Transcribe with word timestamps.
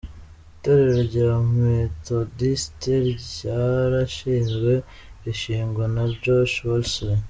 Itorero 0.53 0.97
rya 1.09 1.31
Methodiste 1.59 2.93
ryarashinzwe, 3.11 4.71
rishingwa 5.23 5.85
na 5.95 6.03
John 6.23 6.49
Wesley. 6.69 7.19